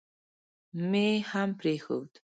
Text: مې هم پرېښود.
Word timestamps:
مې 0.89 1.07
هم 1.31 1.49
پرېښود. 1.59 2.11